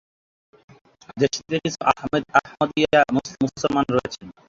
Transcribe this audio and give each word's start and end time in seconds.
দেশটিতে 1.17 1.55
কিছু 1.63 1.79
আহমদীয়া 1.91 2.99
মুসলমান 3.43 3.85
রয়েছেন। 3.89 4.27